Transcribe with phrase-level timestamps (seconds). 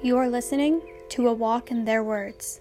[0.00, 2.60] You are listening to A Walk in Their Words.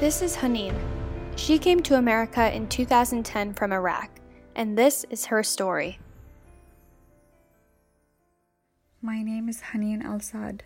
[0.00, 0.74] This is Haneen.
[1.36, 4.10] She came to America in 2010 from Iraq,
[4.56, 6.00] and this is her story.
[9.00, 10.64] My name is Haneen Al Saad.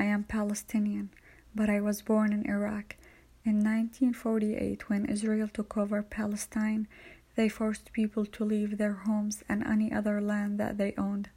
[0.00, 1.10] I am Palestinian,
[1.54, 2.96] but I was born in Iraq.
[3.44, 6.88] In 1948, when Israel took over Palestine,
[7.34, 11.28] they forced people to leave their homes and any other land that they owned.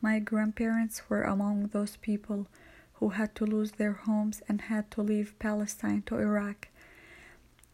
[0.00, 2.46] My grandparents were among those people
[2.94, 6.68] who had to lose their homes and had to leave Palestine to Iraq.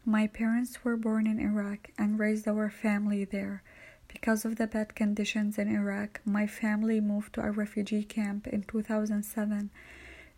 [0.03, 3.63] My parents were born in Iraq and raised our family there.
[4.09, 8.63] Because of the bad conditions in Iraq, my family moved to a refugee camp in
[8.63, 9.69] 2007.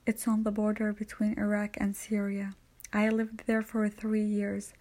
[0.08, 2.54] It's on the border between Iraq and Syria.
[2.94, 4.72] I lived there for three years.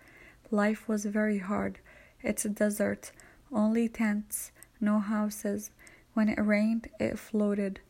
[0.52, 1.80] Life was very hard.
[2.22, 3.10] It's a desert,
[3.50, 5.72] only tents, no houses.
[6.14, 7.80] When it rained, it floated.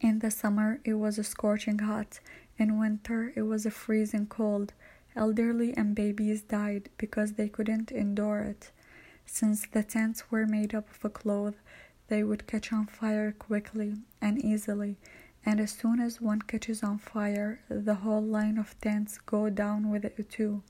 [0.00, 2.18] In the summer, it was scorching hot.
[2.56, 4.72] In winter, it was freezing cold.
[5.14, 8.70] Elderly and babies died because they couldn't endure it.
[9.26, 11.56] Since the tents were made up of cloth,
[12.06, 14.96] they would catch on fire quickly and easily,
[15.44, 19.90] and as soon as one catches on fire, the whole line of tents go down
[19.90, 20.62] with it too.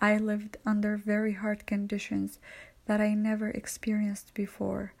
[0.00, 2.38] I lived under very hard conditions
[2.86, 4.92] that I never experienced before.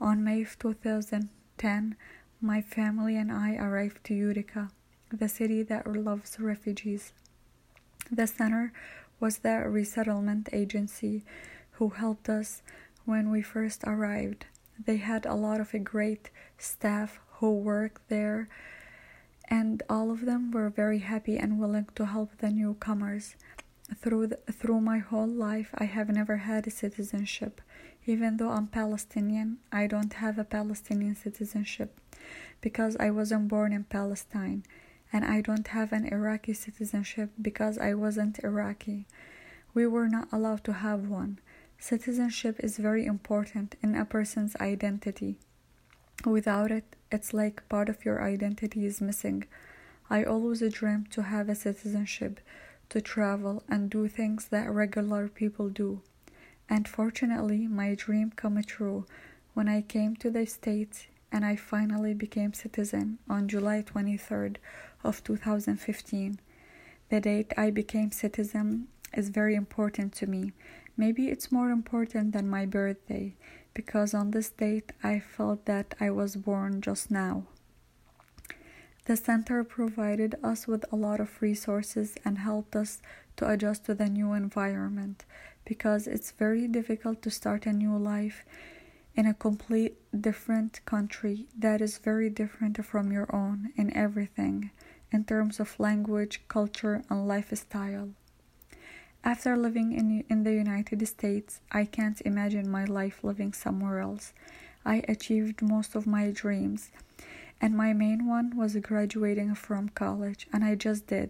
[0.00, 1.96] On May 2010,
[2.40, 4.70] my family and I arrived to Utica,
[5.12, 7.12] the city that loves refugees.
[8.10, 8.72] The center
[9.20, 11.24] was the resettlement agency
[11.72, 12.62] who helped us
[13.04, 14.46] when we first arrived.
[14.78, 18.48] They had a lot of a great staff who worked there,
[19.48, 23.36] and all of them were very happy and willing to help the newcomers.
[23.96, 27.60] Through, the, through my whole life, I have never had a citizenship.
[28.06, 31.98] Even though I'm Palestinian, I don't have a Palestinian citizenship
[32.60, 34.64] because I wasn't born in Palestine,
[35.12, 39.06] and I don't have an Iraqi citizenship because I wasn't Iraqi.
[39.72, 41.38] We were not allowed to have one.
[41.78, 45.38] Citizenship is very important in a person's identity.
[46.26, 49.44] Without it, it's like part of your identity is missing.
[50.10, 52.40] I always dreamed to have a citizenship,
[52.90, 56.00] to travel and do things that regular people do.
[56.68, 59.06] And fortunately, my dream came true
[59.54, 64.56] when I came to the States and I finally became citizen on July 23rd
[65.04, 66.40] of 2015.
[67.10, 70.52] The date I became citizen is very important to me
[70.98, 73.36] Maybe it's more important than my birthday,
[73.72, 77.44] because on this date I felt that I was born just now.
[79.04, 83.00] The center provided us with a lot of resources and helped us
[83.36, 85.24] to adjust to the new environment
[85.64, 88.44] because it's very difficult to start a new life
[89.14, 94.72] in a complete different country that is very different from your own in everything
[95.12, 98.10] in terms of language, culture, and lifestyle.
[99.28, 104.32] After living in, in the United States, I can't imagine my life living somewhere else.
[104.86, 106.90] I achieved most of my dreams,
[107.60, 111.28] and my main one was graduating from college, and I just did.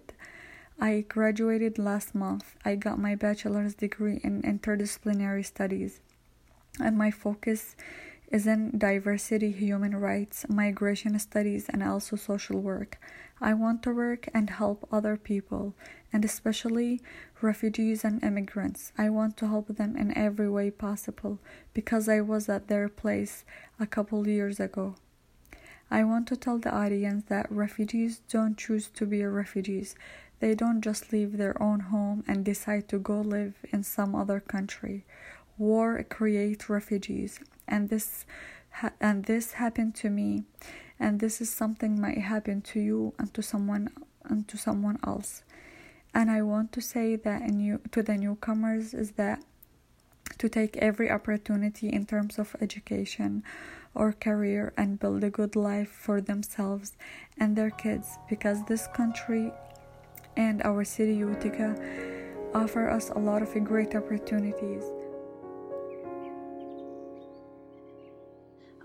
[0.78, 2.54] I graduated last month.
[2.64, 5.98] I got my bachelor's degree in interdisciplinary studies,
[6.78, 7.74] and my focus
[8.30, 12.98] is in diversity, human rights, migration studies, and also social work.
[13.40, 15.74] I want to work and help other people,
[16.12, 17.00] and especially
[17.40, 18.92] refugees and immigrants.
[18.98, 21.38] I want to help them in every way possible
[21.72, 23.44] because I was at their place
[23.80, 24.96] a couple years ago.
[25.90, 29.94] I want to tell the audience that refugees don't choose to be refugees.
[30.40, 34.38] They don't just leave their own home and decide to go live in some other
[34.38, 35.06] country.
[35.56, 38.26] War creates refugees, and this
[38.70, 40.44] ha- and this happened to me,
[40.98, 43.90] and this is something might happen to you and to someone
[44.24, 45.42] and to someone else.
[46.14, 47.42] And I want to say that
[47.92, 49.44] to the newcomers is that
[50.38, 53.42] to take every opportunity in terms of education
[53.94, 56.92] or career and build a good life for themselves
[57.38, 59.52] and their kids because this country
[60.36, 61.74] and our city Utica
[62.54, 64.84] offer us a lot of great opportunities.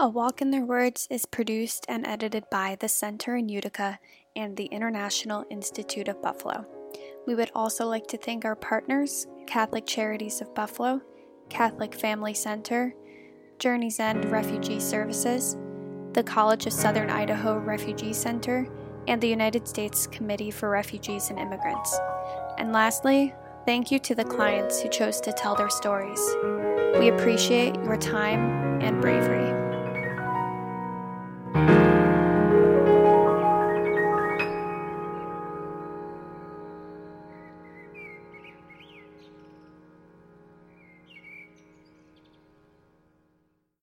[0.03, 3.99] A Walk in Their Words is produced and edited by the Center in Utica
[4.35, 6.65] and the International Institute of Buffalo.
[7.25, 10.99] We would also like to thank our partners Catholic Charities of Buffalo,
[11.47, 12.93] Catholic Family Center,
[13.59, 15.55] Journey's End Refugee Services,
[16.11, 18.67] the College of Southern Idaho Refugee Center,
[19.07, 21.97] and the United States Committee for Refugees and Immigrants.
[22.57, 23.33] And lastly,
[23.65, 26.19] thank you to the clients who chose to tell their stories.
[26.99, 29.62] We appreciate your time and bravery.